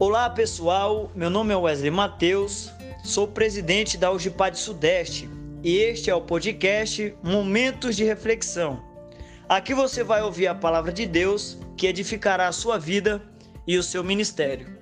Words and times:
Olá 0.00 0.30
pessoal, 0.30 1.10
meu 1.14 1.28
nome 1.28 1.52
é 1.52 1.56
Wesley 1.58 1.90
Matheus, 1.90 2.72
sou 3.04 3.28
presidente 3.28 3.98
da 3.98 4.10
UGPAD 4.10 4.58
Sudeste 4.58 5.28
e 5.62 5.76
este 5.76 6.08
é 6.08 6.14
o 6.14 6.22
podcast 6.22 7.14
Momentos 7.22 7.96
de 7.96 8.04
Reflexão. 8.04 8.82
Aqui 9.46 9.74
você 9.74 10.02
vai 10.02 10.22
ouvir 10.22 10.46
a 10.46 10.54
palavra 10.54 10.90
de 10.90 11.04
Deus 11.04 11.58
que 11.76 11.86
edificará 11.86 12.48
a 12.48 12.52
sua 12.52 12.78
vida 12.78 13.20
e 13.66 13.76
o 13.76 13.82
seu 13.82 14.02
ministério. 14.02 14.74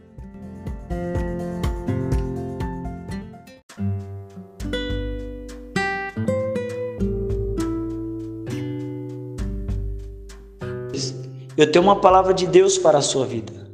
Eu 11.56 11.72
tenho 11.72 11.84
uma 11.84 12.00
palavra 12.00 12.32
de 12.32 12.46
Deus 12.46 12.78
para 12.78 12.98
a 12.98 13.02
sua 13.02 13.26
vida. 13.26 13.67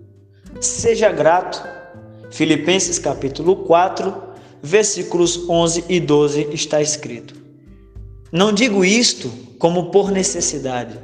Seja 0.64 1.12
grato. 1.12 1.62
Filipenses 2.30 2.98
capítulo 2.98 3.54
4, 3.54 4.14
versículos 4.62 5.46
11 5.46 5.84
e 5.90 6.00
12 6.00 6.48
está 6.54 6.80
escrito: 6.80 7.34
Não 8.32 8.50
digo 8.50 8.82
isto 8.82 9.30
como 9.58 9.90
por 9.90 10.10
necessidade, 10.10 10.98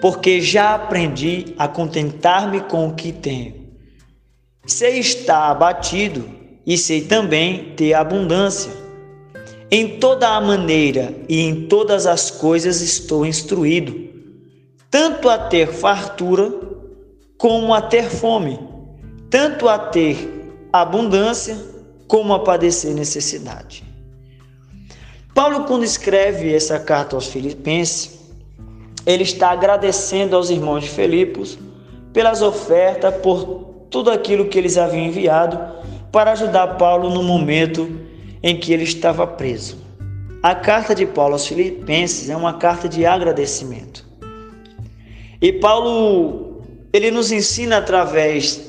porque 0.00 0.40
já 0.40 0.74
aprendi 0.74 1.54
a 1.58 1.68
contentar-me 1.68 2.62
com 2.62 2.88
o 2.88 2.94
que 2.94 3.12
tenho. 3.12 3.68
Sei 4.66 4.98
estar 4.98 5.50
abatido 5.50 6.26
e 6.66 6.78
sei 6.78 7.02
também 7.02 7.74
ter 7.76 7.92
abundância. 7.92 8.72
Em 9.70 9.98
toda 9.98 10.30
a 10.30 10.40
maneira 10.40 11.14
e 11.28 11.42
em 11.42 11.68
todas 11.68 12.06
as 12.06 12.30
coisas 12.30 12.80
estou 12.80 13.26
instruído, 13.26 14.08
tanto 14.90 15.28
a 15.28 15.36
ter 15.36 15.74
fartura 15.74 16.50
como 17.36 17.74
a 17.74 17.82
ter 17.82 18.08
fome 18.08 18.67
tanto 19.30 19.68
a 19.68 19.78
ter 19.78 20.52
abundância 20.72 21.56
como 22.06 22.32
a 22.32 22.40
padecer 22.40 22.94
necessidade. 22.94 23.84
Paulo, 25.34 25.64
quando 25.64 25.84
escreve 25.84 26.52
essa 26.52 26.80
carta 26.80 27.14
aos 27.14 27.28
Filipenses, 27.28 28.18
ele 29.06 29.22
está 29.22 29.50
agradecendo 29.50 30.34
aos 30.34 30.50
irmãos 30.50 30.84
de 30.84 30.90
Filipos 30.90 31.58
pelas 32.12 32.42
ofertas, 32.42 33.14
por 33.16 33.86
tudo 33.90 34.10
aquilo 34.10 34.48
que 34.48 34.58
eles 34.58 34.76
haviam 34.76 35.06
enviado 35.06 35.58
para 36.10 36.32
ajudar 36.32 36.78
Paulo 36.78 37.10
no 37.10 37.22
momento 37.22 37.88
em 38.42 38.58
que 38.58 38.72
ele 38.72 38.84
estava 38.84 39.26
preso. 39.26 39.78
A 40.42 40.54
carta 40.54 40.94
de 40.94 41.06
Paulo 41.06 41.34
aos 41.34 41.46
Filipenses 41.46 42.30
é 42.30 42.36
uma 42.36 42.54
carta 42.54 42.88
de 42.88 43.04
agradecimento. 43.04 44.06
E 45.40 45.52
Paulo, 45.52 46.62
ele 46.92 47.10
nos 47.10 47.30
ensina 47.30 47.78
através 47.78 48.67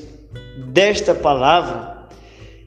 desta 0.72 1.14
palavra 1.14 2.08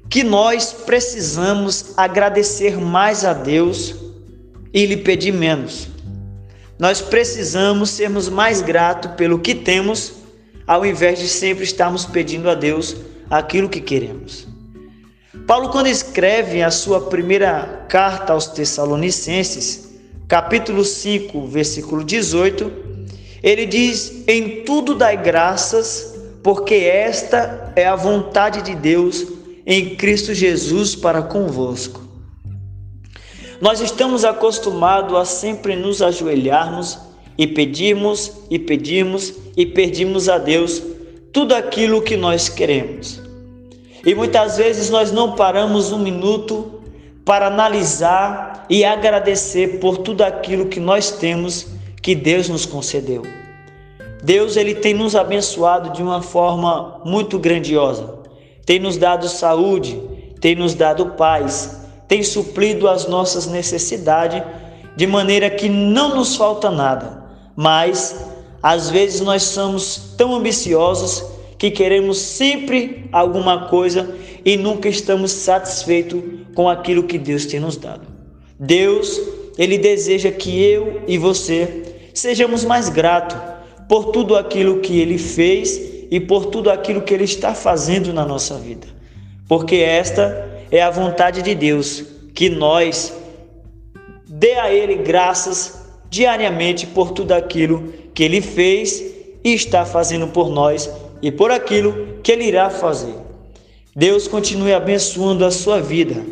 que 0.09 0.23
nós 0.23 0.73
precisamos 0.73 1.93
agradecer 1.97 2.77
mais 2.77 3.25
a 3.25 3.33
Deus 3.33 3.95
e 4.73 4.85
lhe 4.85 4.97
pedir 4.97 5.31
menos. 5.31 5.87
Nós 6.77 7.01
precisamos 7.01 7.89
sermos 7.89 8.29
mais 8.29 8.61
gratos 8.61 9.11
pelo 9.13 9.39
que 9.39 9.55
temos, 9.55 10.13
ao 10.67 10.85
invés 10.85 11.19
de 11.19 11.27
sempre 11.27 11.63
estarmos 11.63 12.05
pedindo 12.05 12.49
a 12.49 12.55
Deus 12.55 12.95
aquilo 13.29 13.69
que 13.69 13.79
queremos. 13.79 14.47
Paulo, 15.47 15.69
quando 15.69 15.87
escreve 15.87 16.61
a 16.61 16.69
sua 16.69 17.01
primeira 17.01 17.85
carta 17.89 18.33
aos 18.33 18.47
Tessalonicenses, 18.47 19.89
capítulo 20.27 20.85
5, 20.85 21.47
versículo 21.47 22.03
18, 22.03 22.71
ele 23.41 23.65
diz: 23.65 24.23
Em 24.27 24.63
tudo 24.63 24.95
dai 24.95 25.17
graças, 25.17 26.12
porque 26.43 26.75
esta 26.75 27.71
é 27.75 27.85
a 27.85 27.95
vontade 27.95 28.61
de 28.61 28.75
Deus 28.75 29.25
em 29.65 29.95
Cristo 29.95 30.33
Jesus 30.33 30.93
para 30.95 31.21
convosco. 31.21 32.01
Nós 33.61 33.79
estamos 33.79 34.25
acostumados 34.25 35.15
a 35.15 35.23
sempre 35.23 35.73
nos 35.75 36.01
ajoelharmos 36.01 36.99
e 37.37 37.47
pedirmos 37.47 38.31
e 38.49 38.59
pedirmos 38.59 39.33
e 39.55 39.65
pedimos 39.65 40.27
a 40.27 40.37
Deus 40.37 40.83
tudo 41.31 41.55
aquilo 41.55 42.01
que 42.01 42.17
nós 42.17 42.49
queremos. 42.49 43.21
E 44.05 44.13
muitas 44.13 44.57
vezes 44.57 44.89
nós 44.89 45.13
não 45.13 45.35
paramos 45.35 45.93
um 45.93 45.99
minuto 45.99 46.81
para 47.23 47.47
analisar 47.47 48.65
e 48.69 48.83
agradecer 48.83 49.79
por 49.79 49.99
tudo 49.99 50.23
aquilo 50.23 50.65
que 50.65 50.81
nós 50.81 51.11
temos 51.11 51.67
que 52.01 52.13
Deus 52.13 52.49
nos 52.49 52.65
concedeu. 52.65 53.42
Deus 54.23 54.55
ele 54.55 54.75
tem 54.75 54.93
nos 54.93 55.17
abençoado 55.17 55.89
de 55.89 56.01
uma 56.01 56.21
forma 56.21 57.01
muito 57.03 57.37
grandiosa. 57.37 58.21
Tem 58.65 58.79
nos 58.79 58.95
dado 58.95 59.27
saúde, 59.27 60.01
tem 60.39 60.55
nos 60.55 60.73
dado 60.73 61.07
paz, 61.17 61.81
tem 62.07 62.23
suprido 62.23 62.87
as 62.87 63.05
nossas 63.05 63.47
necessidades 63.47 64.41
de 64.95 65.05
maneira 65.05 65.49
que 65.49 65.67
não 65.67 66.15
nos 66.15 66.37
falta 66.37 66.71
nada. 66.71 67.21
Mas 67.53 68.15
às 68.61 68.89
vezes 68.89 69.19
nós 69.19 69.43
somos 69.43 70.13
tão 70.17 70.33
ambiciosos 70.33 71.21
que 71.57 71.69
queremos 71.69 72.17
sempre 72.17 73.09
alguma 73.11 73.67
coisa 73.67 74.15
e 74.45 74.55
nunca 74.55 74.87
estamos 74.87 75.33
satisfeitos 75.33 76.21
com 76.55 76.69
aquilo 76.69 77.03
que 77.03 77.17
Deus 77.17 77.45
tem 77.45 77.59
nos 77.59 77.75
dado. 77.75 78.07
Deus, 78.57 79.19
ele 79.57 79.77
deseja 79.77 80.31
que 80.31 80.63
eu 80.63 81.01
e 81.09 81.17
você 81.17 81.97
sejamos 82.13 82.63
mais 82.63 82.87
gratos 82.87 83.52
por 83.87 84.11
tudo 84.11 84.35
aquilo 84.35 84.79
que 84.79 84.99
ele 84.99 85.17
fez 85.17 85.79
e 86.09 86.19
por 86.19 86.47
tudo 86.47 86.69
aquilo 86.69 87.01
que 87.01 87.13
ele 87.13 87.23
está 87.23 87.53
fazendo 87.53 88.13
na 88.13 88.25
nossa 88.25 88.57
vida. 88.57 88.87
Porque 89.47 89.75
esta 89.77 90.49
é 90.71 90.81
a 90.81 90.89
vontade 90.89 91.41
de 91.41 91.53
Deus, 91.53 92.03
que 92.33 92.49
nós 92.49 93.13
dê 94.27 94.53
a 94.53 94.73
ele 94.73 94.95
graças 94.95 95.83
diariamente 96.09 96.87
por 96.87 97.11
tudo 97.11 97.31
aquilo 97.31 97.93
que 98.13 98.23
ele 98.23 98.41
fez 98.41 99.03
e 99.43 99.53
está 99.53 99.85
fazendo 99.85 100.27
por 100.27 100.49
nós 100.49 100.89
e 101.21 101.31
por 101.31 101.51
aquilo 101.51 102.19
que 102.21 102.31
ele 102.31 102.45
irá 102.45 102.69
fazer. 102.69 103.15
Deus 103.95 104.27
continue 104.27 104.73
abençoando 104.73 105.45
a 105.45 105.51
sua 105.51 105.79
vida. 105.81 106.23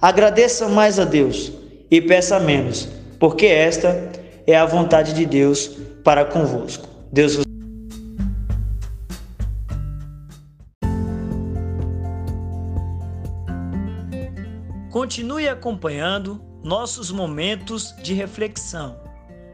Agradeça 0.00 0.68
mais 0.68 0.98
a 0.98 1.04
Deus 1.04 1.52
e 1.90 2.00
peça 2.00 2.38
menos, 2.38 2.88
porque 3.18 3.46
esta 3.46 4.10
é 4.46 4.56
a 4.56 4.66
vontade 4.66 5.12
de 5.12 5.26
Deus 5.26 5.70
para 6.04 6.24
convosco. 6.24 6.88
Deus 7.12 7.36
vos 7.36 7.48
Continue 14.90 15.48
acompanhando 15.48 16.40
nossos 16.62 17.10
momentos 17.10 17.94
de 18.02 18.14
reflexão. 18.14 19.00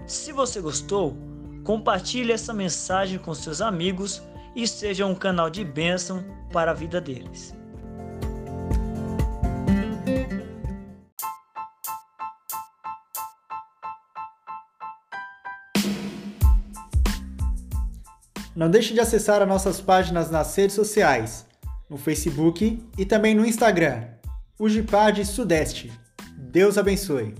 Se 0.06 0.32
você 0.32 0.60
gostou, 0.60 1.16
compartilhe 1.62 2.32
essa 2.32 2.53
mensagem 2.53 3.19
com 3.19 3.34
seus 3.34 3.60
amigos 3.60 4.22
e 4.56 4.66
seja 4.66 5.06
um 5.06 5.14
canal 5.14 5.50
de 5.50 5.64
bênção 5.64 6.25
para 6.53 6.70
a 6.70 6.75
vida 6.75 7.00
deles. 7.00 7.54
Não 18.54 18.70
deixe 18.70 18.94
de 18.94 19.00
acessar 19.00 19.42
as 19.42 19.48
nossas 19.48 19.81
páginas 19.81 20.31
nas 20.31 20.54
redes 20.54 20.76
sociais, 20.76 21.44
no 21.91 21.97
Facebook 21.97 22.82
e 22.97 23.04
também 23.04 23.34
no 23.34 23.44
Instagram, 23.44 24.04
Ujipad 24.59 25.25
Sudeste. 25.25 25.92
Deus 26.37 26.78
abençoe. 26.78 27.34